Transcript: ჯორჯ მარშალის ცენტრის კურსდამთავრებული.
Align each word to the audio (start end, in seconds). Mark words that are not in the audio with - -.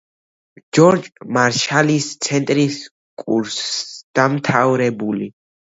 ჯორჯ 0.77 1.05
მარშალის 1.37 2.09
ცენტრის 2.29 2.81
კურსდამთავრებული. 3.25 5.35